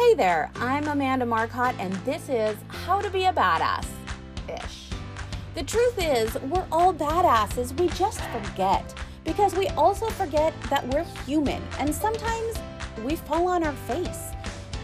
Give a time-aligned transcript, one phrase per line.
[0.00, 3.86] Hey there, I'm Amanda Marcotte, and this is How to Be a Badass
[4.48, 4.88] ish.
[5.54, 8.94] The truth is, we're all badasses, we just forget.
[9.24, 12.54] Because we also forget that we're human, and sometimes
[13.04, 14.30] we fall on our face.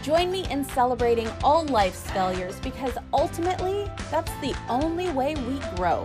[0.03, 6.03] Join me in celebrating all life's failures because ultimately, that's the only way we grow.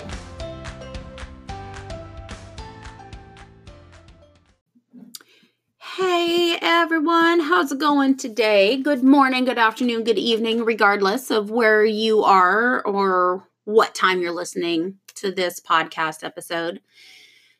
[6.80, 8.79] Everyone, how's it going today?
[8.79, 14.32] Good morning, good afternoon, good evening, regardless of where you are or what time you're
[14.32, 16.81] listening to this podcast episode.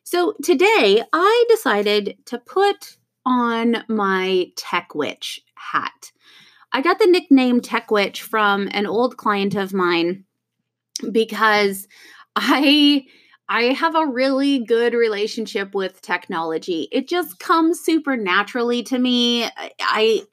[0.03, 6.11] So, today I decided to put on my Tech Witch hat.
[6.71, 10.25] I got the nickname Tech Witch from an old client of mine
[11.11, 11.87] because
[12.35, 13.05] I
[13.49, 16.87] I have a really good relationship with technology.
[16.91, 19.49] It just comes super naturally to me.
[19.79, 20.23] I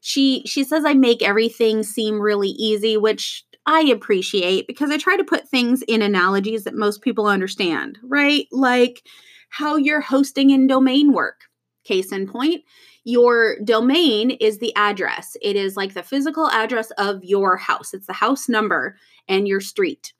[0.00, 5.16] she she says I make everything seem really easy, which I appreciate because I try
[5.16, 8.46] to put things in analogies that most people understand, right?
[8.52, 9.02] Like
[9.48, 11.42] how your hosting and domain work.
[11.84, 12.62] Case in point,
[13.04, 15.36] your domain is the address.
[15.40, 17.94] It is like the physical address of your house.
[17.94, 18.96] It's the house number
[19.28, 20.12] and your street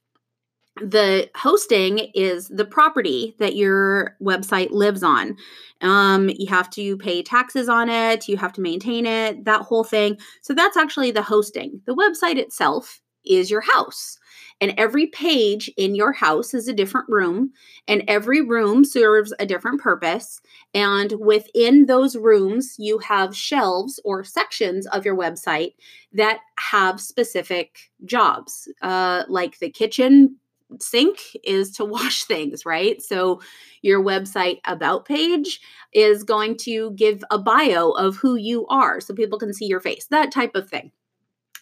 [0.81, 5.37] the hosting is the property that your website lives on.
[5.81, 9.85] Um, you have to pay taxes on it, you have to maintain it, that whole
[9.85, 10.19] thing.
[10.43, 11.81] So that's actually the hosting.
[11.87, 14.19] The website itself is your house.
[14.61, 17.53] And every page in your house is a different room,
[17.89, 20.41] and every room serves a different purpose.
[20.73, 25.75] And within those rooms, you have shelves or sections of your website
[26.15, 30.37] that have specific jobs, uh, like the kitchen
[30.81, 33.01] sink is to wash things, right?
[33.03, 33.41] So
[33.83, 35.61] your website about page
[35.93, 39.81] is going to give a bio of who you are so people can see your
[39.81, 40.93] face, that type of thing.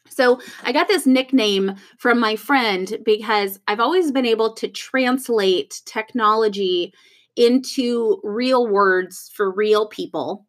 [0.08, 5.80] So I got this nickname from my friend because I've always been able to translate
[5.86, 6.92] technology
[7.36, 10.46] into real words for real people.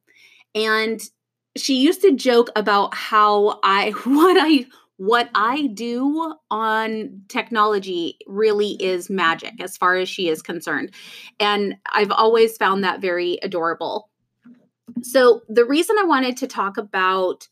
[0.53, 1.01] And
[1.57, 4.66] she used to joke about how I what I
[4.97, 10.91] what I do on technology really is magic as far as she is concerned.
[11.39, 14.09] And I've always found that very adorable.
[15.01, 17.47] So the reason I wanted to talk about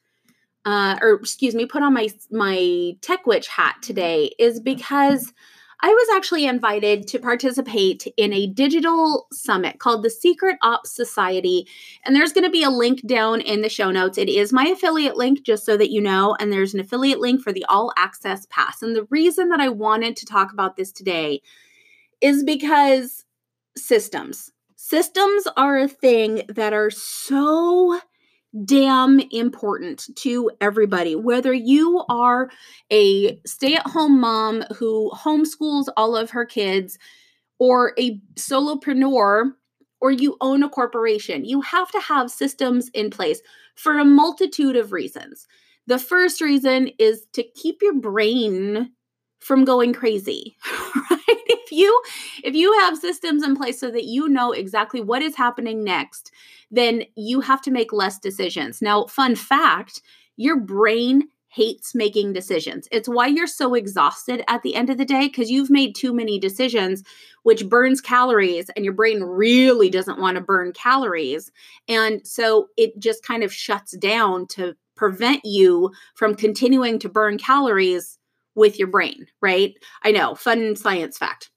[0.65, 5.33] uh, or excuse me, put on my my tech witch hat today is because
[5.85, 11.67] I was actually invited to participate in a digital summit called the Secret Ops Society.
[12.05, 14.17] And there's going to be a link down in the show notes.
[14.17, 16.37] It is my affiliate link, just so that you know.
[16.39, 18.81] And there's an affiliate link for the All Access Pass.
[18.81, 21.41] And the reason that I wanted to talk about this today
[22.21, 23.25] is because
[23.75, 24.53] systems.
[24.77, 27.99] Systems are a thing that are so
[28.65, 31.15] damn important to everybody.
[31.15, 32.49] Whether you are
[32.91, 36.97] a stay at home mom who homeschools all of her kids,
[37.59, 39.51] or a solopreneur,
[40.01, 43.41] or you own a corporation, you have to have systems in place
[43.75, 45.47] for a multitude of reasons.
[45.87, 48.91] The first reason is to keep your brain
[49.39, 50.55] from going crazy,
[51.11, 51.22] right?
[51.63, 52.01] If you
[52.43, 56.31] if you have systems in place so that you know exactly what is happening next,
[56.71, 58.81] then you have to make less decisions.
[58.81, 60.01] Now, fun fact,
[60.35, 62.87] your brain hates making decisions.
[62.91, 66.11] It's why you're so exhausted at the end of the day because you've made too
[66.11, 67.03] many decisions,
[67.43, 71.51] which burns calories, and your brain really doesn't want to burn calories.
[71.87, 77.37] And so it just kind of shuts down to prevent you from continuing to burn
[77.37, 78.17] calories
[78.55, 79.73] with your brain, right?
[80.03, 81.49] I know, fun science fact.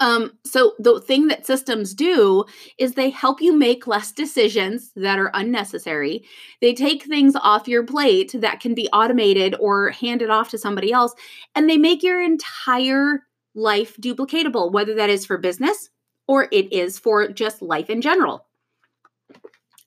[0.00, 2.44] Um, so the thing that systems do
[2.78, 6.24] is they help you make less decisions that are unnecessary.
[6.60, 10.92] They take things off your plate that can be automated or handed off to somebody
[10.92, 11.14] else,
[11.54, 15.90] and they make your entire life duplicatable, whether that is for business
[16.26, 18.46] or it is for just life in general.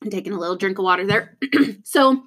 [0.03, 1.37] I'm taking a little drink of water there.
[1.83, 2.23] so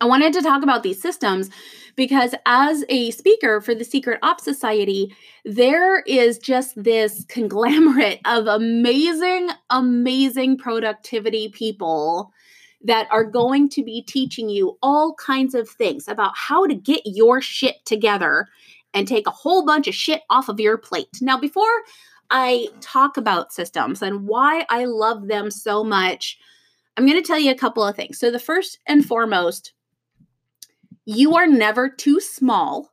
[0.00, 1.50] I wanted to talk about these systems
[1.96, 8.46] because, as a speaker for the Secret Ops Society, there is just this conglomerate of
[8.46, 12.32] amazing, amazing productivity people
[12.82, 17.02] that are going to be teaching you all kinds of things about how to get
[17.04, 18.46] your shit together
[18.94, 21.08] and take a whole bunch of shit off of your plate.
[21.20, 21.82] Now, before
[22.30, 26.38] I talk about systems and why I love them so much,
[26.96, 28.18] I'm going to tell you a couple of things.
[28.18, 29.72] So, the first and foremost,
[31.04, 32.90] you are never too small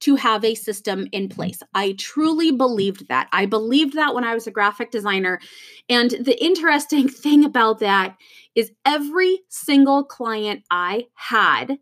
[0.00, 1.62] to have a system in place.
[1.74, 3.28] I truly believed that.
[3.32, 5.40] I believed that when I was a graphic designer.
[5.88, 8.16] And the interesting thing about that
[8.54, 11.78] is every single client I had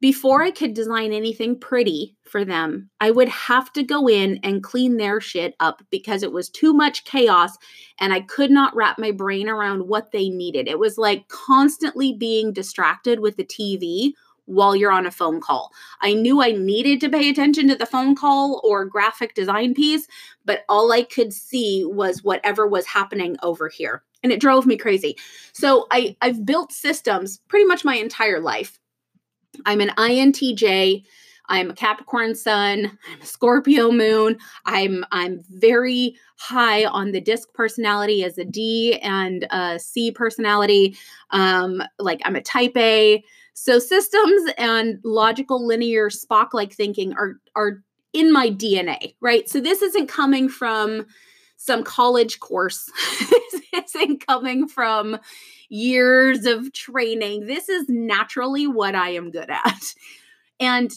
[0.00, 4.62] before I could design anything pretty for them, I would have to go in and
[4.62, 7.56] clean their shit up because it was too much chaos
[7.98, 10.68] and I could not wrap my brain around what they needed.
[10.68, 14.12] It was like constantly being distracted with the TV
[14.46, 15.72] while you're on a phone call.
[16.00, 20.08] I knew I needed to pay attention to the phone call or graphic design piece,
[20.44, 24.02] but all I could see was whatever was happening over here.
[24.22, 25.16] And it drove me crazy.
[25.52, 28.78] So I, I've built systems pretty much my entire life.
[29.66, 31.04] I'm an INTJ.
[31.50, 32.96] I'm a Capricorn sun.
[33.10, 34.38] I'm a Scorpio moon.
[34.64, 40.96] I'm I'm very high on the disc personality as a D and a C personality.
[41.30, 43.22] Um, like I'm a type A.
[43.52, 47.82] So systems and logical linear Spock like thinking are are
[48.12, 49.48] in my DNA, right?
[49.48, 51.04] So this isn't coming from
[51.56, 52.90] some college course.
[53.72, 55.18] this isn't coming from
[55.68, 57.46] years of training.
[57.46, 59.94] This is naturally what I am good at.
[60.58, 60.90] And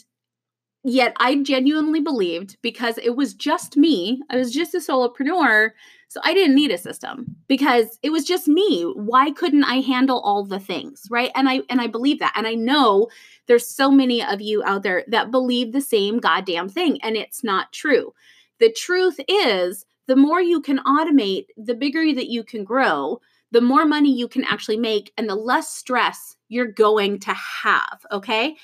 [0.84, 5.72] yet I genuinely believed because it was just me, I was just a solopreneur
[6.14, 8.84] so I didn't need a system because it was just me.
[8.84, 11.32] Why couldn't I handle all the things, right?
[11.34, 12.34] And I and I believe that.
[12.36, 13.08] And I know
[13.48, 17.44] there's so many of you out there that believe the same goddamn thing and it's
[17.44, 18.14] not true.
[18.60, 23.20] The truth is, the more you can automate, the bigger that you can grow,
[23.50, 28.06] the more money you can actually make and the less stress you're going to have,
[28.12, 28.56] okay?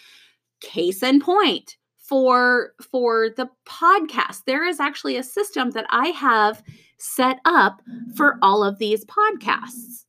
[0.62, 1.78] Case in point,
[2.10, 6.64] for for the podcast, there is actually a system that I have
[6.98, 7.82] set up
[8.16, 10.06] for all of these podcasts.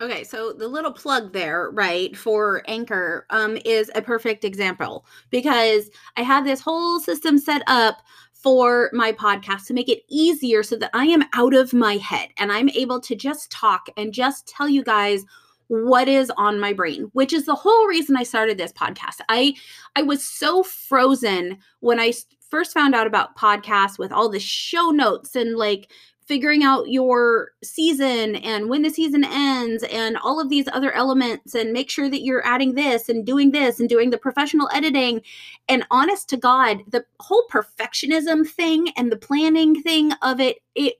[0.00, 5.90] Okay, so the little plug there, right, for Anchor um, is a perfect example because
[6.16, 7.98] I have this whole system set up
[8.32, 12.30] for my podcast to make it easier so that I am out of my head
[12.38, 15.24] and I'm able to just talk and just tell you guys
[15.72, 19.20] what is on my brain which is the whole reason i started this podcast.
[19.30, 19.54] I
[19.96, 22.12] i was so frozen when i
[22.50, 25.90] first found out about podcasts with all the show notes and like
[26.26, 31.54] figuring out your season and when the season ends and all of these other elements
[31.54, 35.20] and make sure that you're adding this and doing this and doing the professional editing.
[35.68, 40.94] And honest to god the whole perfectionism thing and the planning thing of it it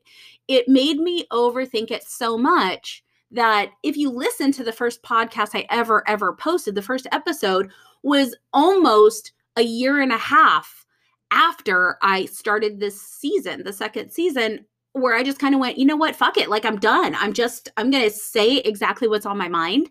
[0.48, 5.50] it made me overthink it so much that if you listen to the first podcast
[5.54, 7.70] I ever ever posted the first episode
[8.02, 10.86] was almost a year and a half
[11.30, 15.86] after I started this season, the second season, where I just kind of went, you
[15.86, 16.50] know what, fuck it.
[16.50, 17.14] Like I'm done.
[17.14, 19.88] I'm just, I'm going to say exactly what's on my mind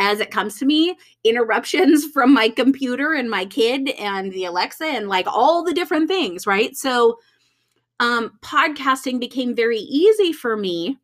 [0.00, 0.96] as it comes to me.
[1.22, 6.08] Interruptions from my computer and my kid and the Alexa and like all the different
[6.08, 6.76] things, right?
[6.76, 7.18] So,
[8.00, 10.98] um, podcasting became very easy for me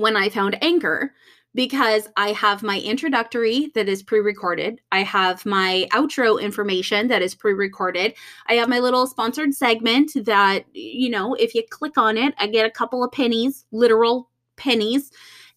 [0.00, 1.12] when I found Anchor
[1.54, 4.80] because I have my introductory that is pre recorded.
[4.92, 8.14] I have my outro information that is pre recorded.
[8.48, 12.46] I have my little sponsored segment that, you know, if you click on it, I
[12.46, 15.10] get a couple of pennies, literal pennies.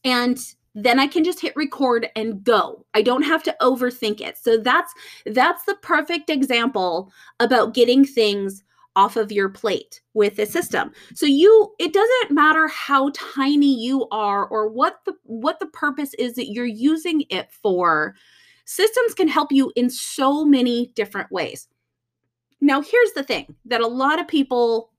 [0.03, 0.39] And
[0.75, 2.85] then I can just hit record and go.
[2.95, 4.37] I don't have to overthink it.
[4.37, 4.91] So that's
[5.27, 8.63] that's the perfect example about getting things
[8.95, 10.91] off of your plate with the system.
[11.15, 16.13] So you it doesn't matter how tiny you are or what the what the purpose
[16.15, 18.15] is that you're using it for.
[18.65, 21.67] Systems can help you in so many different ways.
[22.61, 24.91] Now here's the thing that a lot of people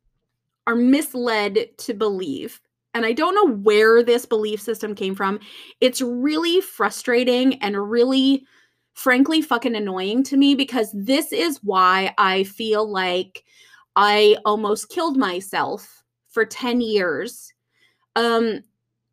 [0.66, 2.60] are misled to believe
[2.94, 5.40] and I don't know where this belief system came from.
[5.80, 8.46] It's really frustrating and really
[8.94, 13.44] frankly fucking annoying to me because this is why I feel like
[13.96, 17.52] I almost killed myself for 10 years
[18.16, 18.60] um,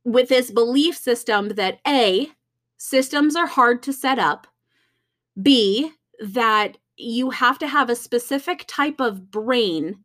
[0.03, 2.29] with this belief system that A,
[2.77, 4.47] systems are hard to set up,
[5.41, 10.03] B, that you have to have a specific type of brain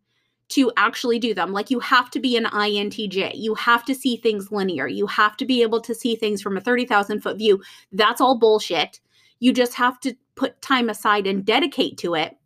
[0.48, 1.52] to actually do them.
[1.52, 3.32] Like you have to be an INTJ.
[3.34, 4.86] You have to see things linear.
[4.86, 7.62] You have to be able to see things from a 30,000 foot view.
[7.92, 9.00] That's all bullshit.
[9.40, 12.36] You just have to put time aside and dedicate to it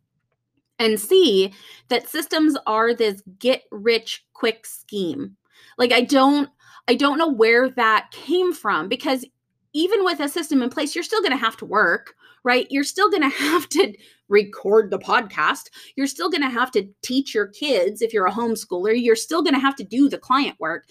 [0.81, 1.53] and see
[1.89, 5.37] that systems are this get rich quick scheme.
[5.79, 6.49] Like I don't
[6.89, 9.25] I don't know where that came from because
[9.73, 12.67] even with a system in place, you're still going to have to work, right?
[12.71, 13.95] You're still going to have to
[14.29, 15.71] record the podcast.
[15.97, 19.01] You're still going to have to teach your kids if you're a homeschooler.
[19.01, 20.87] You're still going to have to do the client work.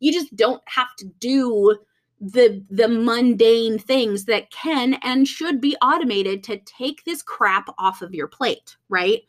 [0.00, 1.76] You just don't have to do
[2.22, 8.00] the the mundane things that can and should be automated to take this crap off
[8.00, 9.22] of your plate right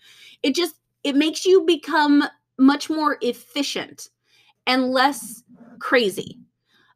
[0.44, 2.24] it just it makes you become
[2.60, 4.10] much more efficient
[4.68, 5.44] and less
[5.80, 6.38] crazy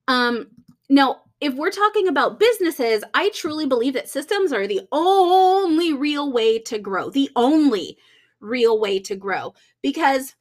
[0.08, 0.46] um
[0.88, 6.32] now if we're talking about businesses, I truly believe that systems are the only real
[6.32, 7.98] way to grow, the only
[8.40, 9.54] real way to grow.
[9.84, 10.36] Because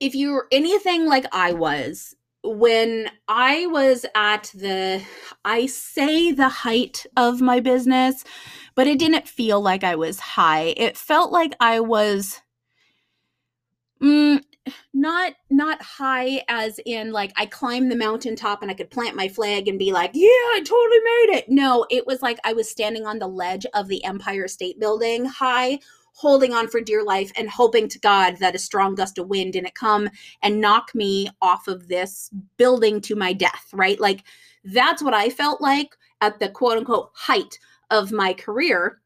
[0.00, 5.02] if you're anything like I was, when I was at the,
[5.44, 8.24] I say the height of my business,
[8.74, 10.74] but it didn't feel like I was high.
[10.76, 12.42] It felt like I was
[14.02, 14.42] mm,
[14.92, 19.28] not not high as in like I climbed the mountaintop and I could plant my
[19.28, 21.48] flag and be like, yeah, I totally made it.
[21.48, 25.26] No, it was like I was standing on the ledge of the Empire State Building
[25.26, 25.80] high,
[26.14, 29.52] holding on for dear life and hoping to God that a strong gust of wind
[29.52, 30.08] didn't come
[30.42, 34.00] and knock me off of this building to my death, right?
[34.00, 34.22] Like
[34.64, 37.58] that's what I felt like at the quote unquote height
[37.90, 39.00] of my career.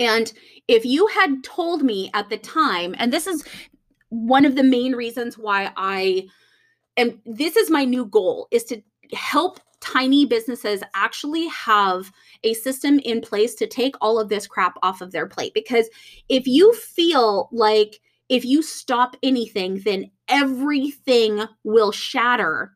[0.00, 0.32] And
[0.68, 3.44] if you had told me at the time, and this is
[4.08, 6.28] one of the main reasons why I
[6.96, 12.10] am this is my new goal is to help tiny businesses actually have
[12.44, 15.52] a system in place to take all of this crap off of their plate.
[15.52, 15.88] Because
[16.28, 22.72] if you feel like if you stop anything then everything will shatter.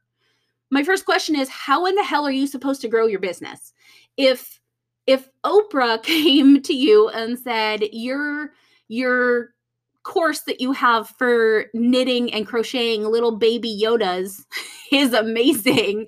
[0.71, 3.73] My first question is how in the hell are you supposed to grow your business?
[4.17, 4.61] If
[5.07, 8.51] if oprah came to you and said you're
[8.89, 9.55] you're
[10.07, 14.45] course that you have for knitting and crocheting little baby Yodas
[14.93, 16.07] is amazing.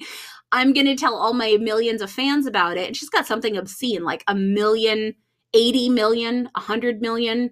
[0.52, 2.86] I'm going to tell all my millions of fans about it.
[2.86, 5.14] And she's got something obscene like a million,
[5.54, 7.50] 80 million, 100 million,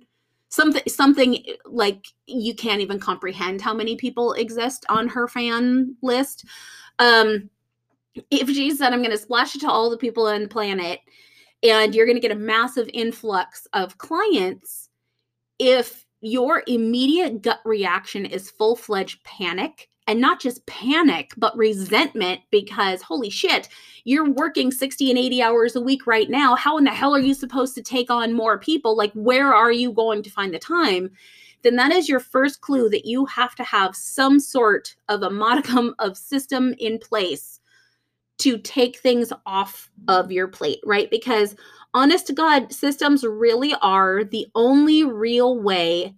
[0.48, 6.44] something something like you can't even comprehend how many people exist on her fan list.
[6.98, 7.50] Um
[8.30, 11.00] if she said I'm going to splash it to all the people on the planet
[11.62, 14.88] and you're going to get a massive influx of clients
[15.58, 22.40] if your immediate gut reaction is full fledged panic and not just panic, but resentment
[22.50, 23.68] because holy shit,
[24.04, 26.54] you're working 60 and 80 hours a week right now.
[26.54, 28.96] How in the hell are you supposed to take on more people?
[28.96, 31.10] Like, where are you going to find the time?
[31.62, 35.30] Then that is your first clue that you have to have some sort of a
[35.30, 37.60] modicum of system in place
[38.38, 41.10] to take things off of your plate, right?
[41.10, 41.56] Because
[41.94, 46.14] honest to God, systems really are the only real way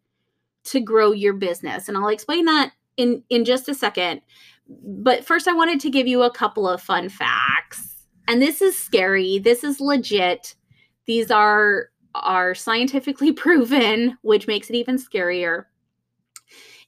[0.65, 1.89] to grow your business.
[1.89, 4.21] And I'll explain that in in just a second.
[4.69, 7.97] But first I wanted to give you a couple of fun facts.
[8.27, 9.39] And this is scary.
[9.39, 10.55] This is legit.
[11.07, 15.65] These are are scientifically proven, which makes it even scarier.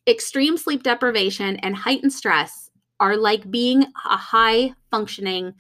[0.07, 5.55] Extreme sleep deprivation and heightened stress are like being a high functioning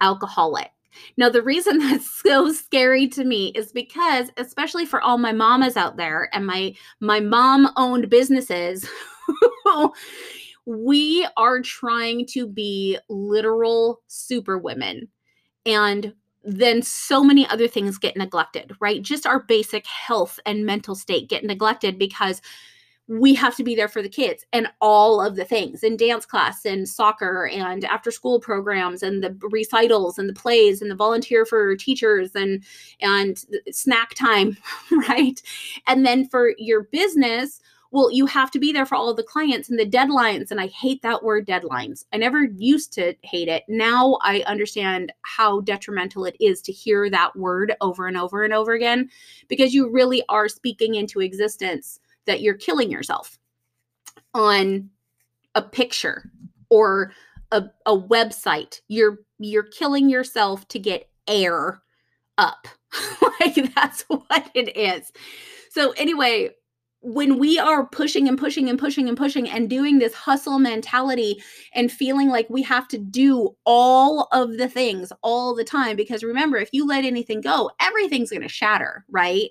[0.00, 0.70] alcoholic.
[1.18, 5.76] Now, the reason that's so scary to me is because, especially for all my mamas
[5.76, 8.88] out there and my my mom owned businesses,
[10.66, 15.08] we are trying to be literal super women.
[15.64, 16.14] And
[16.44, 19.02] then so many other things get neglected, right?
[19.02, 22.40] Just our basic health and mental state get neglected because
[23.08, 26.26] we have to be there for the kids and all of the things in dance
[26.26, 30.96] class and soccer and after school programs and the recitals and the plays and the
[30.96, 32.64] volunteer for teachers and
[33.00, 34.56] and snack time
[35.08, 35.40] right
[35.86, 37.60] and then for your business
[37.96, 40.66] well you have to be there for all the clients and the deadlines and i
[40.66, 42.04] hate that word deadlines.
[42.12, 43.64] I never used to hate it.
[43.68, 48.52] Now i understand how detrimental it is to hear that word over and over and
[48.52, 49.08] over again
[49.48, 53.38] because you really are speaking into existence that you're killing yourself
[54.34, 54.90] on
[55.54, 56.30] a picture
[56.68, 57.12] or
[57.50, 58.82] a, a website.
[58.88, 61.80] You're you're killing yourself to get air
[62.36, 62.68] up.
[63.38, 65.12] Like that's what it is.
[65.70, 66.50] So anyway
[67.08, 71.40] when we are pushing and pushing and pushing and pushing and doing this hustle mentality
[71.72, 76.24] and feeling like we have to do all of the things all the time because
[76.24, 79.50] remember if you let anything go everything's going to shatter right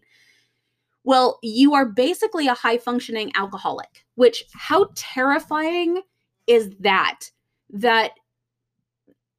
[1.06, 6.02] well, you are basically a high functioning alcoholic, which how terrifying
[6.48, 7.30] is that?
[7.70, 8.14] That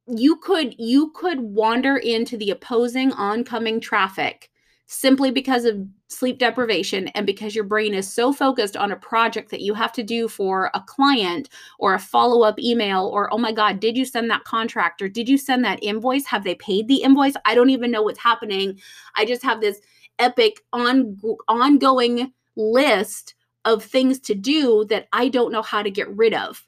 [0.07, 4.49] you could you could wander into the opposing oncoming traffic
[4.87, 9.51] simply because of sleep deprivation and because your brain is so focused on a project
[9.51, 13.51] that you have to do for a client or a follow-up email or oh my
[13.51, 16.87] god did you send that contract or did you send that invoice have they paid
[16.87, 18.79] the invoice i don't even know what's happening
[19.15, 19.81] i just have this
[20.19, 21.17] epic on
[21.49, 26.65] ongoing list of things to do that I don't know how to get rid of.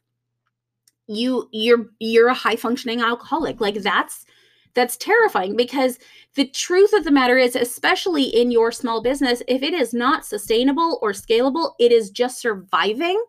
[1.08, 3.60] You you're you're a high functioning alcoholic.
[3.60, 4.26] Like that's
[4.74, 6.00] that's terrifying because
[6.36, 10.26] the truth of the matter is especially in your small business if it is not
[10.26, 13.22] sustainable or scalable, it is just surviving.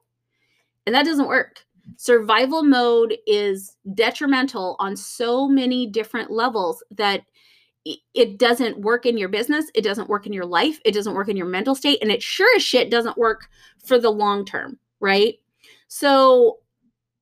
[0.86, 1.64] And that doesn't work.
[1.96, 7.22] survival mode is detrimental on so many different levels that
[7.84, 11.28] it doesn't work in your business, it doesn't work in your life, it doesn't work
[11.28, 13.48] in your mental state, and it sure as shit doesn't work
[13.84, 15.36] for the long term, right?
[15.88, 16.58] So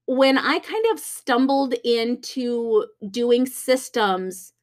[0.08, 4.54] when I kind of stumbled into doing systems,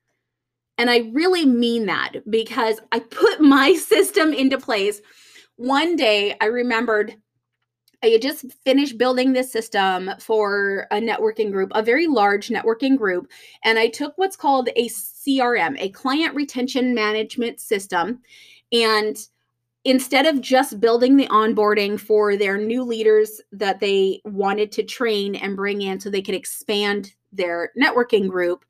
[0.76, 5.02] and I really mean that because I put my system into place.
[5.56, 7.16] One day I remembered
[8.04, 12.98] I had just finished building this system for a networking group, a very large networking
[12.98, 13.28] group.
[13.64, 18.22] And I took what's called a CRM, a client retention management system.
[18.72, 19.18] And
[19.86, 25.36] instead of just building the onboarding for their new leaders that they wanted to train
[25.36, 28.66] and bring in so they could expand their networking group,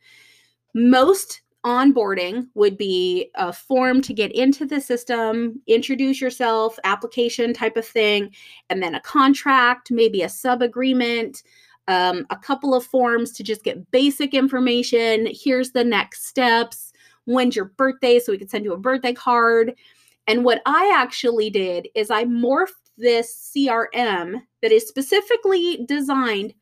[0.74, 7.78] most onboarding would be a form to get into the system, introduce yourself, application type
[7.78, 8.30] of thing,
[8.70, 11.42] and then a contract, maybe a sub agreement,
[11.88, 15.28] um, a couple of forms to just get basic information.
[15.32, 16.92] Here's the next steps.
[17.26, 18.20] When's your birthday?
[18.20, 19.74] So we could send you a birthday card.
[20.28, 26.54] And what I actually did is I morphed this CRM that is specifically designed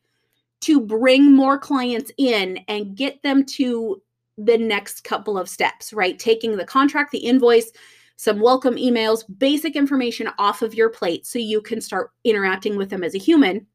[0.62, 4.02] to bring more clients in and get them to
[4.36, 6.18] the next couple of steps, right?
[6.18, 7.70] Taking the contract, the invoice,
[8.16, 12.90] some welcome emails, basic information off of your plate so you can start interacting with
[12.90, 13.66] them as a human.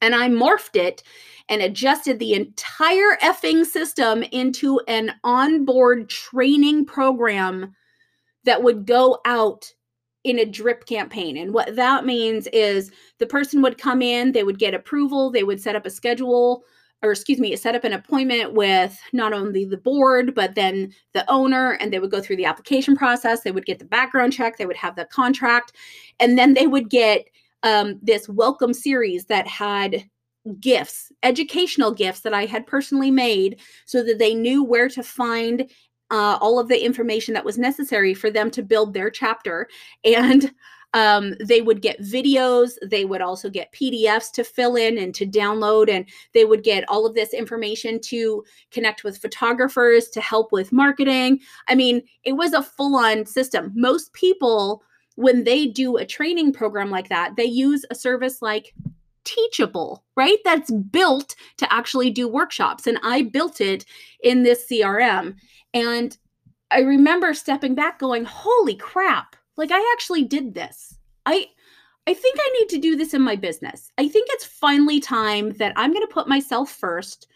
[0.00, 1.02] And I morphed it
[1.48, 7.74] and adjusted the entire effing system into an onboard training program
[8.44, 9.72] that would go out
[10.24, 11.36] in a drip campaign.
[11.36, 15.44] And what that means is the person would come in, they would get approval, they
[15.44, 16.64] would set up a schedule
[17.04, 21.30] or excuse me, set up an appointment with not only the board, but then the
[21.30, 23.42] owner, and they would go through the application process.
[23.42, 25.72] They would get the background check, they would have the contract,
[26.18, 27.26] and then they would get
[27.62, 30.08] um, this welcome series that had
[30.60, 35.70] gifts, educational gifts that I had personally made so that they knew where to find
[36.14, 39.68] uh, all of the information that was necessary for them to build their chapter.
[40.04, 40.52] And
[40.92, 45.26] um, they would get videos they would also get pdfs to fill in and to
[45.26, 50.52] download and they would get all of this information to connect with photographers to help
[50.52, 51.40] with marketing.
[51.66, 53.72] I mean it was a full-on system.
[53.74, 54.84] Most people
[55.16, 58.72] when they do a training program like that they use a service like
[59.24, 60.38] teachable right?
[60.44, 63.84] That's built to actually do workshops and i built it
[64.22, 65.34] in this crm
[65.74, 66.16] and
[66.70, 70.98] i remember stepping back going holy crap like I actually did this.
[71.26, 71.48] I
[72.06, 73.90] I think I need to do this in my business.
[73.96, 77.26] I think it's finally time that I'm going to put myself first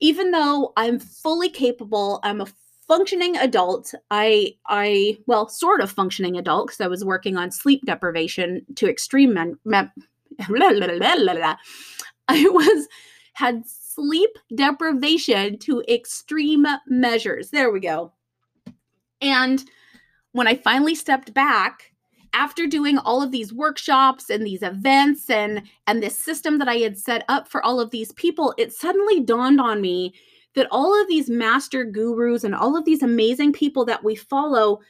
[0.00, 2.46] even though I'm fully capable, I'm a
[2.86, 3.94] functioning adult.
[4.10, 8.90] I I well, sort of functioning adult because I was working on sleep deprivation to
[8.90, 9.82] extreme men, me,
[10.48, 11.56] blah, blah, blah,
[12.28, 12.88] I was
[13.34, 13.64] had
[13.96, 17.50] sleep deprivation to extreme measures.
[17.50, 18.12] There we go.
[19.20, 19.64] And
[20.32, 21.92] when I finally stepped back
[22.34, 26.76] after doing all of these workshops and these events and and this system that I
[26.76, 30.14] had set up for all of these people, it suddenly dawned on me
[30.54, 34.80] that all of these master gurus and all of these amazing people that we follow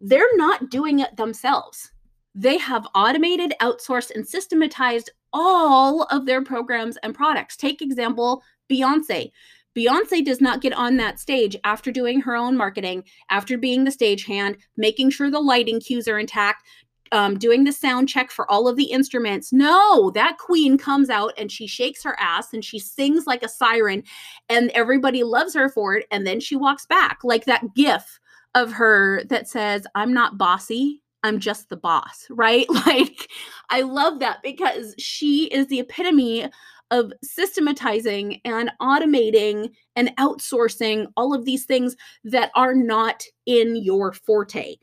[0.00, 1.90] they're not doing it themselves.
[2.32, 7.56] They have automated, outsourced and systematized all of their programs and products.
[7.56, 9.30] Take example Beyonce.
[9.76, 13.90] Beyonce does not get on that stage after doing her own marketing, after being the
[13.90, 16.64] stagehand, making sure the lighting cues are intact,
[17.12, 19.52] um, doing the sound check for all of the instruments.
[19.52, 23.48] No, that queen comes out and she shakes her ass and she sings like a
[23.48, 24.02] siren,
[24.48, 26.06] and everybody loves her for it.
[26.10, 28.18] And then she walks back, like that gif
[28.54, 31.02] of her that says, I'm not bossy.
[31.28, 32.66] I'm just the boss, right?
[32.86, 33.28] Like,
[33.70, 36.48] I love that because she is the epitome
[36.90, 44.12] of systematizing and automating and outsourcing all of these things that are not in your
[44.12, 44.76] forte.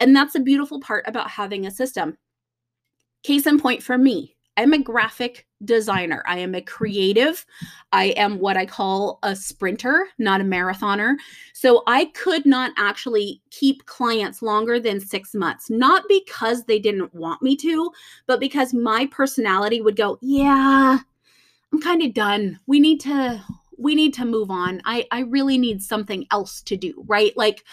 [0.00, 2.18] And that's a beautiful part about having a system.
[3.22, 6.22] Case in point for me, I'm a graphic designer.
[6.26, 7.44] I am a creative.
[7.92, 11.16] I am what I call a sprinter, not a marathoner.
[11.52, 17.14] So I could not actually keep clients longer than six months, not because they didn't
[17.14, 17.90] want me to,
[18.26, 20.98] but because my personality would go, yeah,
[21.72, 22.58] I'm kind of done.
[22.66, 23.42] We need to
[23.78, 24.80] we need to move on.
[24.84, 27.36] I I really need something else to do, right?
[27.36, 27.64] Like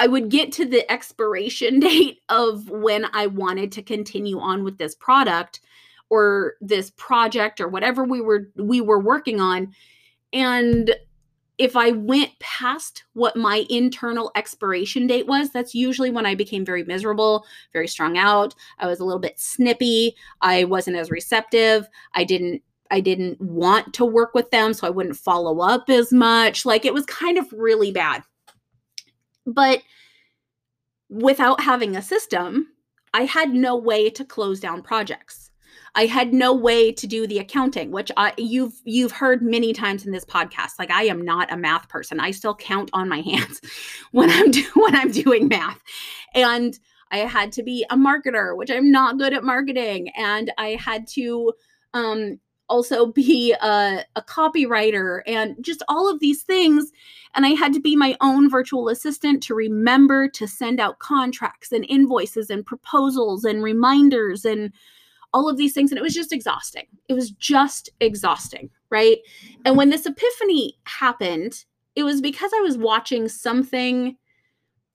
[0.00, 4.78] I would get to the expiration date of when I wanted to continue on with
[4.78, 5.60] this product
[6.08, 9.72] or this project or whatever we were we were working on
[10.32, 10.92] and
[11.58, 16.64] if I went past what my internal expiration date was, that's usually when I became
[16.64, 18.54] very miserable, very strung out.
[18.78, 20.16] I was a little bit snippy.
[20.40, 21.86] I wasn't as receptive.
[22.14, 26.12] I didn't I didn't want to work with them, so I wouldn't follow up as
[26.14, 26.64] much.
[26.64, 28.22] Like it was kind of really bad.
[29.46, 29.82] But
[31.08, 32.68] without having a system,
[33.12, 35.50] I had no way to close down projects.
[35.94, 40.06] I had no way to do the accounting, which I you've you've heard many times
[40.06, 40.72] in this podcast.
[40.78, 42.20] Like I am not a math person.
[42.20, 43.60] I still count on my hands
[44.12, 45.80] when I'm do, when I'm doing math.
[46.34, 46.78] And
[47.10, 51.06] I had to be a marketer, which I'm not good at marketing, and I had
[51.08, 51.52] to
[51.92, 56.92] um also be a, a copywriter and just all of these things.
[57.40, 61.72] And I had to be my own virtual assistant to remember to send out contracts
[61.72, 64.74] and invoices and proposals and reminders and
[65.32, 65.90] all of these things.
[65.90, 66.84] And it was just exhausting.
[67.08, 68.68] It was just exhausting.
[68.90, 69.20] Right.
[69.64, 71.64] And when this epiphany happened,
[71.96, 74.18] it was because I was watching something,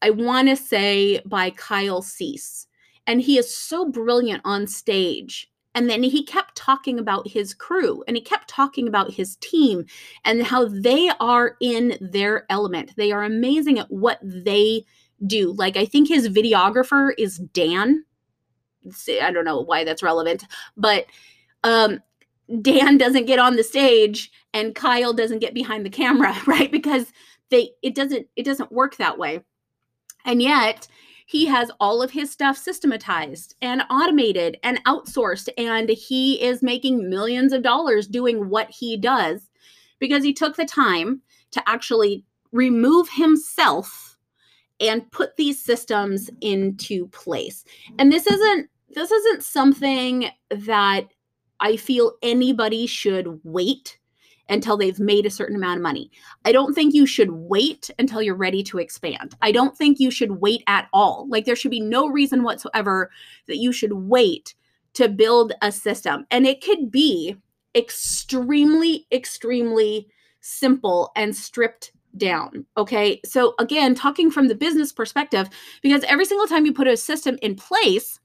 [0.03, 2.67] I want to say by Kyle Cease.
[3.08, 5.51] And he is so brilliant on stage.
[5.75, 9.85] And then he kept talking about his crew and he kept talking about his team
[10.23, 12.93] and how they are in their element.
[12.97, 14.85] They are amazing at what they
[15.27, 15.53] do.
[15.53, 18.03] Like, I think his videographer is Dan
[19.21, 20.45] I don't know why that's relevant,
[20.77, 21.05] but
[21.63, 22.01] um,
[22.61, 26.71] Dan doesn't get on the stage and Kyle doesn't get behind the camera, right?
[26.71, 27.11] Because
[27.49, 29.41] they it doesn't it doesn't work that way.
[30.25, 30.88] And yet,
[31.25, 37.09] he has all of his stuff systematized and automated and outsourced and he is making
[37.09, 39.49] millions of dollars doing what he does
[39.99, 44.17] because he took the time to actually remove himself
[44.79, 47.63] and put these systems into place.
[47.97, 51.07] And this isn't this isn't something that
[51.59, 53.99] I feel anybody should wait
[54.49, 56.12] until they've made a certain amount of money.
[56.43, 59.36] I don't think you should wait until you're ready to expand.
[59.41, 61.27] I don't think you should wait at all.
[61.29, 63.10] Like there should be no reason whatsoever
[63.47, 64.53] that you should wait
[64.93, 66.25] to build a system.
[66.31, 67.36] And it could be
[67.75, 70.08] extremely, extremely
[70.41, 72.65] simple and stripped down.
[72.77, 73.19] Okay.
[73.25, 75.49] So, again, talking from the business perspective,
[75.81, 78.19] because every single time you put a system in place,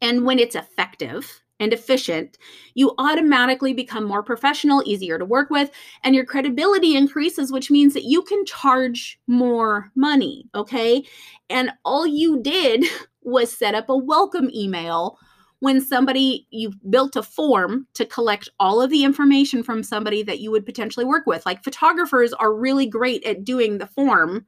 [0.00, 2.38] and when it's effective and efficient,
[2.74, 5.70] you automatically become more professional, easier to work with,
[6.02, 10.48] and your credibility increases, which means that you can charge more money.
[10.54, 11.04] Okay.
[11.48, 12.84] And all you did
[13.22, 15.18] was set up a welcome email
[15.60, 20.40] when somebody you built a form to collect all of the information from somebody that
[20.40, 24.46] you would potentially work with like photographers are really great at doing the form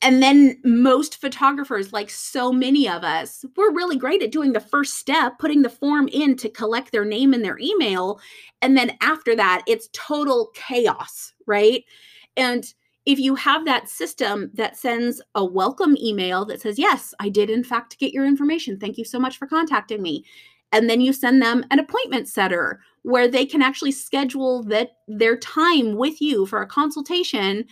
[0.00, 4.60] and then most photographers like so many of us we're really great at doing the
[4.60, 8.20] first step putting the form in to collect their name and their email.
[8.62, 11.84] And then after that it's total chaos right?
[12.36, 12.72] And
[13.06, 17.50] if you have that system that sends a welcome email that says yes i did
[17.50, 18.78] in fact get your information.
[18.78, 20.24] Thank you so much for contacting me.
[20.70, 25.36] And then you send them an appointment setter where they can actually schedule that their
[25.38, 27.64] time with you for a consultation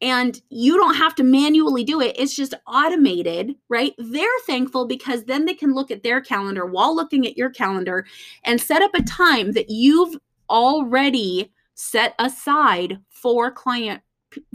[0.00, 2.16] and you don't have to manually do it.
[2.18, 3.94] It's just automated right?
[3.98, 8.06] They're thankful because then they can look at their calendar while looking at your calendar
[8.44, 10.16] and set up a time that you've
[10.48, 14.02] already set aside for client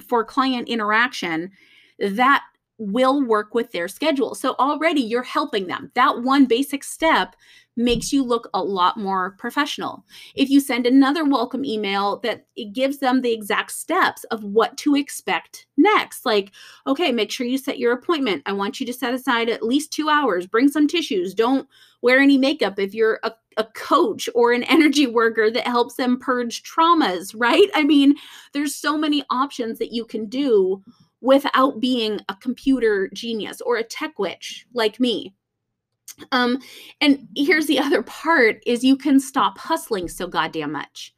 [0.08, 1.52] for client interaction
[2.00, 2.44] that
[2.78, 4.36] will work with their schedule.
[4.36, 5.92] So already you're helping them.
[5.96, 7.36] That one basic step
[7.78, 10.06] makes you look a lot more professional.
[10.34, 14.78] If you send another welcome email that it gives them the exact steps of what
[14.78, 16.26] to expect next.
[16.26, 16.52] Like,
[16.88, 18.44] okay, make sure you set your appointment.
[18.46, 20.48] I want you to set aside at least 2 hours.
[20.48, 21.34] Bring some tissues.
[21.34, 21.68] Don't
[22.02, 26.20] wear any makeup if you're a a coach or an energy worker that helps them
[26.20, 27.70] purge traumas, right?
[27.74, 28.16] I mean,
[28.54, 30.84] there's so many options that you can do
[31.22, 35.34] without being a computer genius or a tech witch like me.
[36.32, 36.60] Um,
[37.02, 41.14] and here's the other part is you can stop hustling so goddamn much,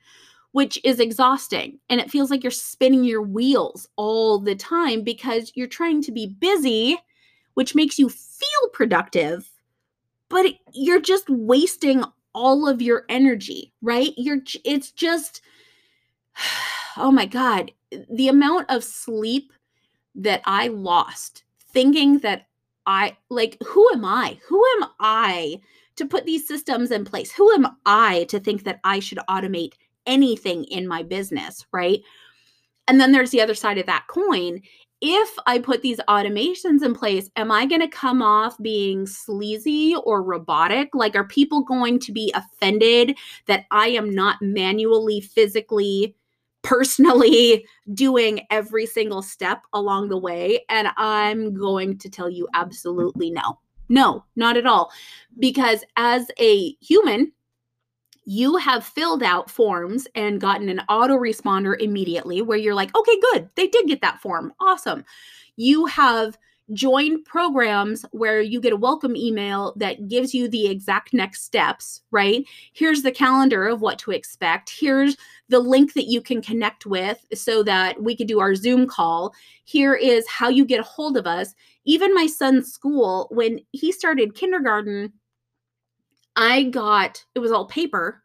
[0.51, 1.79] which is exhausting.
[1.89, 6.11] And it feels like you're spinning your wheels all the time because you're trying to
[6.11, 6.97] be busy,
[7.55, 9.49] which makes you feel productive,
[10.29, 14.13] but you're just wasting all of your energy, right?
[14.15, 15.41] You're it's just
[16.97, 17.71] oh my god,
[18.11, 19.51] the amount of sleep
[20.17, 22.47] that I lost thinking that
[22.85, 24.39] I like who am I?
[24.47, 25.59] Who am I
[25.97, 27.31] to put these systems in place?
[27.31, 29.73] Who am I to think that I should automate
[30.05, 32.01] anything in my business, right?
[32.87, 34.61] And then there's the other side of that coin.
[35.01, 39.95] If I put these automations in place, am I going to come off being sleazy
[40.03, 40.95] or robotic?
[40.95, 46.15] Like, are people going to be offended that I am not manually, physically
[46.67, 50.65] personally doing every single step along the way.
[50.67, 53.59] And I'm going to tell you absolutely no.
[53.87, 54.91] No, not at all.
[55.39, 57.31] Because as a human,
[58.25, 63.49] you have filled out forms and gotten an autoresponder immediately where you're like, okay, good,
[63.55, 64.51] they did get that form.
[64.59, 65.05] Awesome.
[65.55, 66.37] You have
[66.73, 72.01] joined programs where you get a welcome email that gives you the exact next steps,
[72.11, 72.45] right?
[72.73, 74.69] Here's the calendar of what to expect.
[74.69, 75.15] Here's
[75.49, 79.33] the link that you can connect with so that we could do our Zoom call.
[79.63, 81.55] Here is how you get a hold of us.
[81.85, 85.13] Even my son's school, when he started kindergarten,
[86.35, 88.21] I got it was all paper,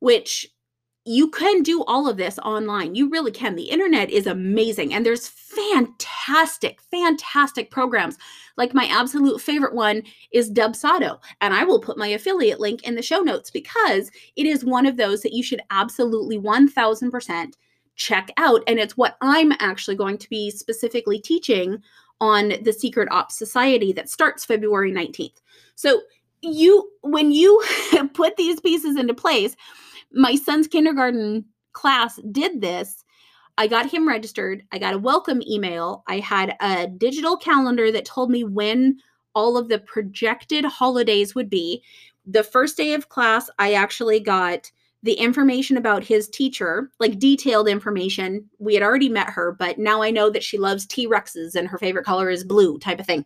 [0.00, 0.46] which
[1.04, 2.94] you can do all of this online.
[2.94, 3.56] You really can.
[3.56, 8.16] The internet is amazing and there's fantastic, fantastic programs.
[8.56, 12.94] Like my absolute favorite one is Dubsado, and I will put my affiliate link in
[12.94, 17.54] the show notes because it is one of those that you should absolutely 1000%
[17.96, 21.82] check out and it's what I'm actually going to be specifically teaching
[22.20, 25.40] on the Secret Ops Society that starts February 19th.
[25.74, 26.02] So,
[26.44, 27.62] you when you
[28.14, 29.56] put these pieces into place,
[30.14, 33.04] my son's kindergarten class did this.
[33.58, 34.62] I got him registered.
[34.72, 36.04] I got a welcome email.
[36.08, 38.98] I had a digital calendar that told me when
[39.34, 41.82] all of the projected holidays would be.
[42.26, 44.70] The first day of class, I actually got
[45.02, 48.48] the information about his teacher, like detailed information.
[48.58, 51.66] We had already met her, but now I know that she loves T Rexes and
[51.68, 53.24] her favorite color is blue, type of thing.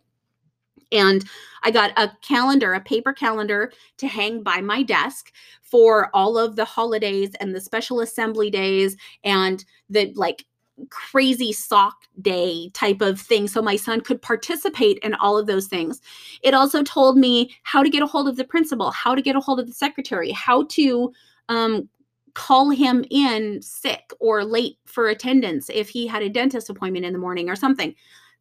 [0.91, 1.25] And
[1.63, 6.55] I got a calendar, a paper calendar to hang by my desk for all of
[6.55, 10.45] the holidays and the special assembly days and the like
[10.89, 15.67] crazy sock day type of thing so my son could participate in all of those
[15.67, 16.01] things.
[16.43, 19.35] It also told me how to get a hold of the principal, how to get
[19.35, 21.11] a hold of the secretary, how to
[21.49, 21.89] um,
[22.35, 27.13] call him in sick or late for attendance if he had a dentist appointment in
[27.13, 27.95] the morning or something.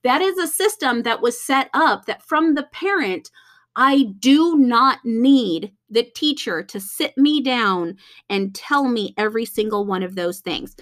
[0.07, 3.29] That is a system that was set up that from the parent,
[3.75, 7.97] I do not need the teacher to sit me down
[8.31, 10.77] and tell me every single one of those things.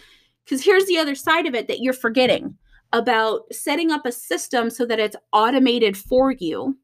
[0.44, 2.58] Because here's the other side of it that you're forgetting
[2.92, 6.76] about setting up a system so that it's automated for you.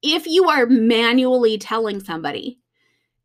[0.00, 2.58] If you are manually telling somebody,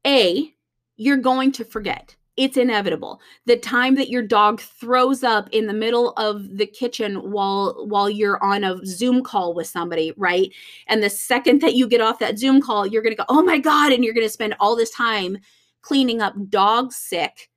[0.06, 0.54] A,
[0.98, 3.22] you're going to forget it's inevitable.
[3.46, 8.10] The time that your dog throws up in the middle of the kitchen while while
[8.10, 10.52] you're on a zoom call with somebody right?
[10.88, 13.44] And the second that you get off that zoom call you're going to go oh
[13.44, 15.38] my god and you're going to spend all this time
[15.82, 17.50] cleaning up dog sick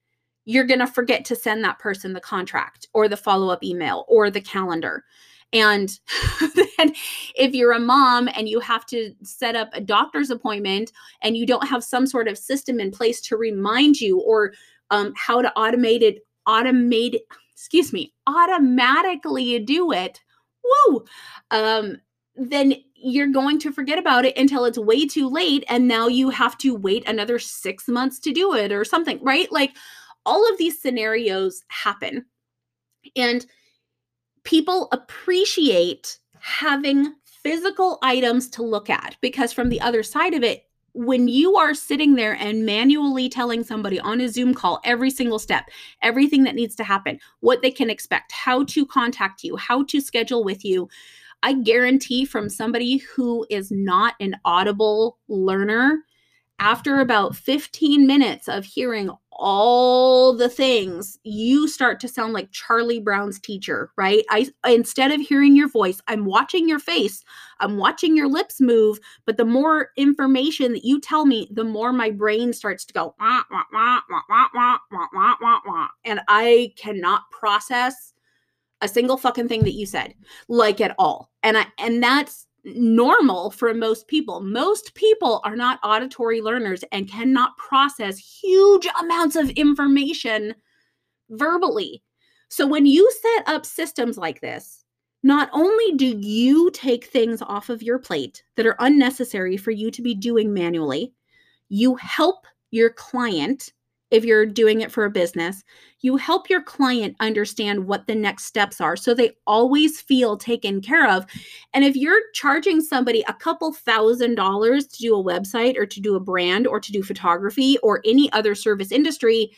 [0.45, 4.31] you're going to forget to send that person the contract or the follow-up email or
[4.31, 5.03] the calendar.
[5.55, 5.89] And
[6.55, 6.93] then
[7.37, 10.93] if you're a mom and you have to set up a doctor's appointment
[11.23, 14.53] and you don't have some sort of system in place to remind you or
[14.91, 17.19] um, how to automate it, automate,
[17.53, 20.21] excuse me, automatically do it,
[20.65, 21.05] woo,
[21.51, 21.97] um,
[22.37, 25.65] then you're going to forget about it until it's way too late.
[25.69, 29.51] And now you have to wait another six months to do it or something, right?
[29.53, 29.77] Like
[30.25, 32.25] all of these scenarios happen.
[33.15, 33.45] And
[34.45, 40.65] people appreciate having physical items to look at because from the other side of it
[40.95, 45.41] when you are sitting there and manually telling somebody on a Zoom call every single
[45.41, 45.69] step,
[46.03, 50.01] everything that needs to happen, what they can expect, how to contact you, how to
[50.01, 50.89] schedule with you,
[51.43, 55.99] I guarantee from somebody who is not an audible learner,
[56.59, 63.01] after about 15 minutes of hearing all the things, you start to sound like Charlie
[63.01, 64.25] Brown's teacher, right?
[64.31, 67.25] I instead of hearing your voice, I'm watching your face,
[67.61, 71.93] I'm watching your lips move, but the more information that you tell me, the more
[71.93, 76.21] my brain starts to go wah, wah, wah, wah, wah, wah, wah, wah, wah, and
[76.29, 78.13] I cannot process
[78.81, 80.15] a single fucking thing that you said
[80.49, 81.31] like at all.
[81.43, 84.41] And I and that's normal for most people.
[84.41, 90.55] Most people are not auditory learners and cannot process huge amounts of information
[91.31, 92.03] verbally.
[92.49, 94.85] So when you set up systems like this,
[95.23, 99.91] not only do you take things off of your plate that are unnecessary for you
[99.91, 101.13] to be doing manually,
[101.69, 103.73] you help your client
[104.15, 105.65] if you're doing it for a business,
[105.99, 110.81] you help your client understand what the next steps are so they always feel taken
[110.81, 111.27] care of.
[111.73, 116.01] And if you're charging somebody a couple thousand dollars to do a website or to
[116.01, 119.51] do a brand or to do photography or any other service industry,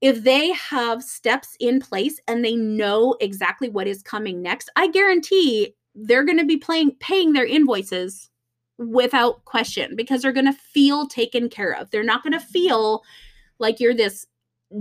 [0.00, 4.88] if they have steps in place and they know exactly what is coming next, I
[4.88, 8.30] guarantee they're going to be playing paying their invoices
[8.78, 11.88] without question because they're going to feel taken care of.
[11.90, 13.04] They're not going to feel
[13.58, 14.26] like you're this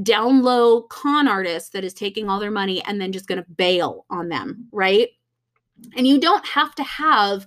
[0.01, 3.49] down low con artist that is taking all their money and then just going to
[3.51, 5.09] bail on them, right?
[5.95, 7.45] And you don't have to have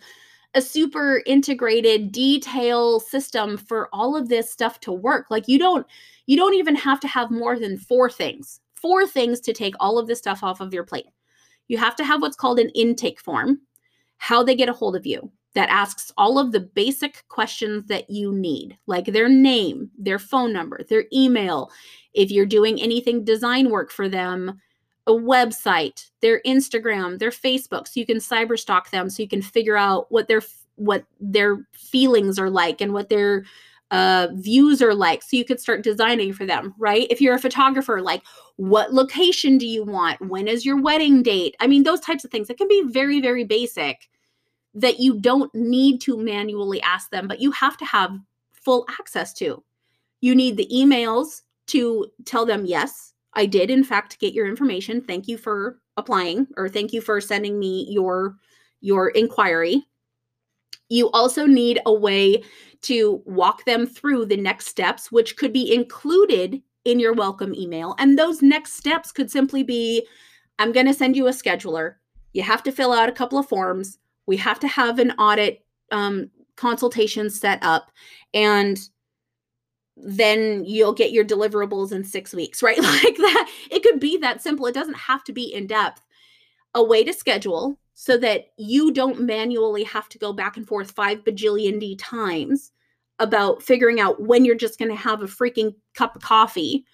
[0.55, 5.27] a super integrated detail system for all of this stuff to work.
[5.31, 5.87] Like you don't
[6.27, 8.61] you don't even have to have more than four things.
[8.75, 11.07] Four things to take all of this stuff off of your plate.
[11.69, 13.61] You have to have what's called an intake form,
[14.19, 18.11] how they get a hold of you, that asks all of the basic questions that
[18.11, 21.71] you need, like their name, their phone number, their email,
[22.13, 24.61] if you're doing anything design work for them,
[25.07, 29.41] a website, their Instagram, their Facebook, so you can cyber stalk them, so you can
[29.41, 30.43] figure out what their
[30.75, 33.47] what their feelings are like and what their
[33.91, 37.07] uh, views are like, so you could start designing for them, right?
[37.09, 38.23] If you're a photographer, like
[38.57, 40.21] what location do you want?
[40.21, 41.57] When is your wedding date?
[41.61, 42.51] I mean, those types of things.
[42.51, 44.11] It can be very, very basic
[44.77, 48.17] that you don't need to manually ask them, but you have to have
[48.53, 49.63] full access to.
[50.21, 55.01] You need the emails to tell them, yes, I did, in fact, get your information.
[55.01, 58.37] Thank you for applying or thank you for sending me your
[58.83, 59.83] your inquiry.
[60.91, 62.45] You also need a way
[62.83, 67.97] to walk them through the next steps, which could be included in your welcome email.
[67.99, 70.07] And those next steps could simply be
[70.59, 71.95] I'm going to send you a scheduler.
[72.33, 73.99] You have to fill out a couple of forms.
[74.27, 77.91] We have to have an audit um, consultation set up.
[78.35, 78.79] And
[79.97, 82.79] then you'll get your deliverables in six weeks, right?
[82.79, 83.51] Like that.
[83.71, 84.67] It could be that simple.
[84.67, 86.03] It doesn't have to be in depth.
[86.75, 90.91] A way to schedule so that you don't manually have to go back and forth
[90.91, 92.73] five bajillion D times
[93.19, 96.85] about figuring out when you're just going to have a freaking cup of coffee,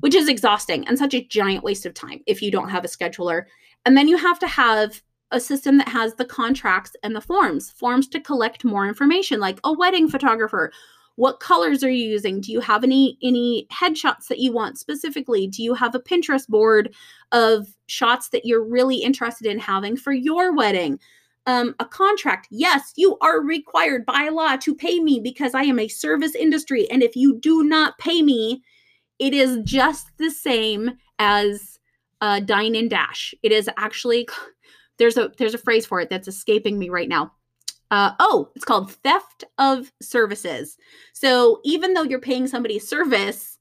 [0.00, 2.88] which is exhausting and such a giant waste of time if you don't have a
[2.88, 3.44] scheduler.
[3.84, 7.70] And then you have to have a system that has the contracts and the forms,
[7.70, 10.72] forms to collect more information, like a wedding photographer
[11.16, 12.40] what colors are you using?
[12.40, 15.46] Do you have any any headshots that you want specifically?
[15.46, 16.94] Do you have a pinterest board
[17.32, 21.00] of shots that you're really interested in having for your wedding?
[21.48, 25.78] Um, a contract yes you are required by law to pay me because i am
[25.78, 28.64] a service industry and if you do not pay me
[29.20, 31.78] it is just the same as
[32.20, 33.34] uh, dine and dash.
[33.42, 34.28] It is actually
[34.98, 37.32] there's a there's a phrase for it that's escaping me right now
[37.90, 40.76] uh, oh, it's called theft of services.
[41.12, 43.58] So even though you're paying somebody service,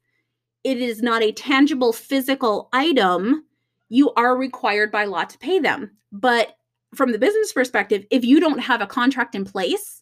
[0.63, 3.45] it is not a tangible physical item.
[3.89, 5.91] You are required by law to pay them.
[6.11, 6.57] But
[6.95, 10.01] from the business perspective, if you don't have a contract in place,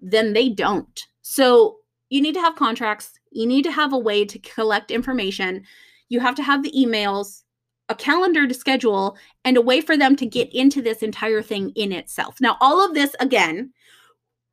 [0.00, 1.00] then they don't.
[1.22, 1.78] So
[2.10, 3.12] you need to have contracts.
[3.30, 5.64] You need to have a way to collect information.
[6.10, 7.42] You have to have the emails
[7.88, 11.70] a calendar to schedule and a way for them to get into this entire thing
[11.70, 12.40] in itself.
[12.40, 13.72] Now, all of this, again,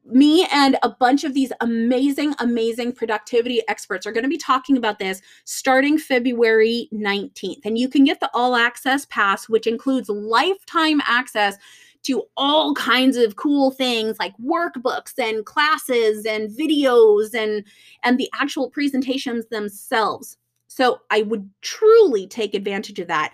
[0.05, 4.77] me and a bunch of these amazing, amazing productivity experts are going to be talking
[4.77, 7.61] about this starting February 19th.
[7.65, 11.57] And you can get the all access pass, which includes lifetime access
[12.03, 17.65] to all kinds of cool things like workbooks and classes and videos and
[18.03, 20.37] and the actual presentations themselves
[20.73, 23.33] so I would truly take advantage of that.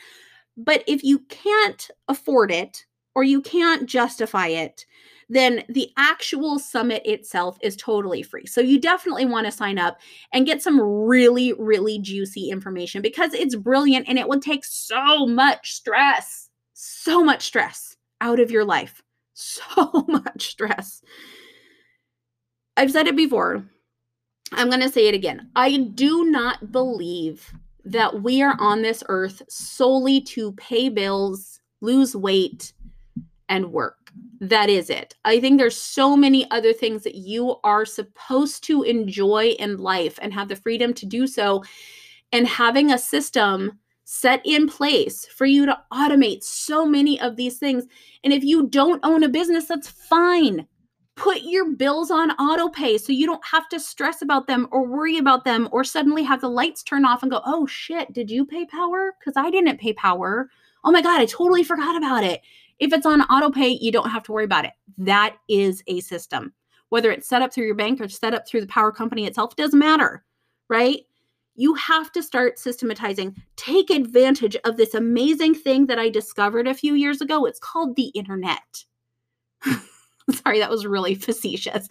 [0.57, 4.85] But if you can't afford it or you can't justify it,
[5.29, 8.45] then the actual summit itself is totally free.
[8.45, 9.99] So you definitely want to sign up
[10.33, 15.25] and get some really, really juicy information because it's brilliant and it will take so
[15.25, 19.01] much stress, so much stress out of your life.
[19.41, 21.01] So much stress.
[22.75, 23.63] I've said it before
[24.53, 25.49] I'm going to say it again.
[25.55, 27.53] I do not believe
[27.85, 32.73] that we are on this earth solely to pay bills, lose weight,
[33.47, 34.11] and work.
[34.39, 35.15] That is it.
[35.25, 40.19] I think there's so many other things that you are supposed to enjoy in life
[40.21, 41.63] and have the freedom to do so.
[42.31, 47.57] And having a system set in place for you to automate so many of these
[47.57, 47.85] things.
[48.23, 50.67] And if you don't own a business, that's fine
[51.19, 54.87] put your bills on auto pay so you don't have to stress about them or
[54.87, 58.31] worry about them or suddenly have the lights turn off and go, oh shit, did
[58.31, 59.13] you pay power?
[59.19, 60.49] Because I didn't pay power.
[60.85, 62.41] Oh my God, I totally forgot about it.
[62.79, 64.71] If it's on auto pay, you don't have to worry about it.
[64.97, 66.53] That is a system.
[66.87, 69.57] Whether it's set up through your bank or set up through the power company itself,
[69.57, 70.23] doesn't matter,
[70.69, 71.01] right?
[71.55, 73.35] You have to start systematizing.
[73.57, 77.45] Take advantage of this amazing thing that I discovered a few years ago.
[77.45, 78.85] It's called the internet.
[80.43, 81.87] Sorry, that was really facetious.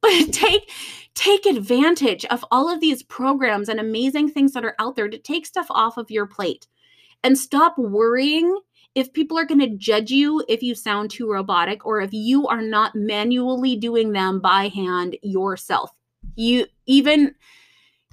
[0.00, 0.70] But take
[1.14, 5.18] take advantage of all of these programs and amazing things that are out there to
[5.18, 6.66] take stuff off of your plate.
[7.24, 8.58] And stop worrying
[8.94, 12.46] if people are going to judge you if you sound too robotic or if you
[12.48, 15.90] are not manually doing them by hand yourself.
[16.34, 17.34] You even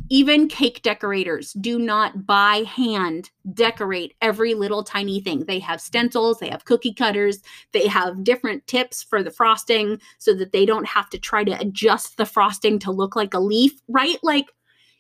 [0.10, 5.46] Even cake decorators do not by hand decorate every little tiny thing.
[5.46, 7.40] They have stencils, they have cookie cutters,
[7.72, 11.60] they have different tips for the frosting so that they don't have to try to
[11.60, 14.18] adjust the frosting to look like a leaf, right?
[14.24, 14.46] Like,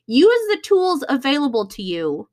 [0.07, 2.29] use the tools available to you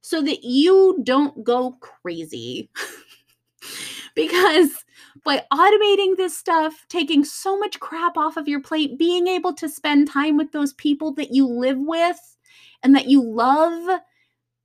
[0.00, 2.70] so that you don't go crazy.
[4.14, 4.84] because
[5.24, 9.68] by automating this stuff, taking so much crap off of your plate, being able to
[9.68, 12.36] spend time with those people that you live with
[12.82, 14.00] and that you love,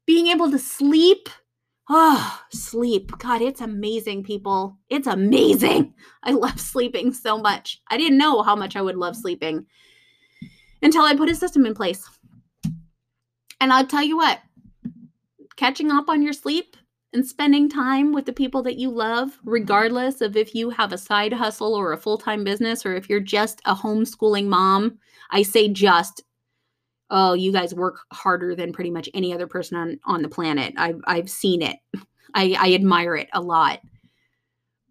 [0.05, 1.29] being able to sleep.
[1.89, 3.11] Oh, sleep.
[3.19, 4.77] God, it's amazing, people.
[4.89, 5.93] It's amazing.
[6.23, 7.81] I love sleeping so much.
[7.89, 9.65] I didn't know how much I would love sleeping
[10.81, 12.09] until I put a system in place.
[13.59, 14.39] And I'll tell you what,
[15.55, 16.77] catching up on your sleep
[17.13, 20.97] and spending time with the people that you love, regardless of if you have a
[20.97, 24.99] side hustle or a full time business or if you're just a homeschooling mom.
[25.31, 26.23] I say just,
[27.09, 30.73] oh, you guys work harder than pretty much any other person on, on the planet.
[30.77, 31.77] I've, I've seen it,
[32.33, 33.79] I, I admire it a lot.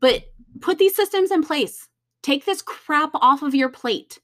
[0.00, 0.24] But
[0.60, 1.88] put these systems in place.
[2.22, 4.18] Take this crap off of your plate.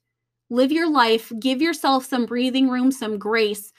[0.49, 3.71] Live your life, give yourself some breathing room, some grace,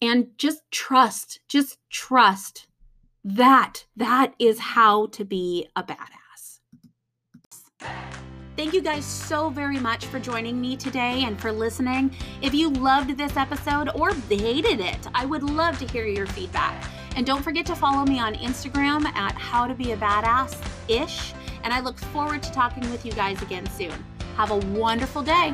[0.00, 2.66] and just trust, just trust
[3.26, 6.60] that that is how to be a badass.
[8.56, 12.14] Thank you guys so very much for joining me today and for listening.
[12.40, 16.84] If you loved this episode or hated it, I would love to hear your feedback.
[17.16, 20.56] And don't forget to follow me on Instagram at how to be a badass
[20.88, 21.34] ish.
[21.64, 23.92] And I look forward to talking with you guys again soon.
[24.36, 25.52] Have a wonderful day.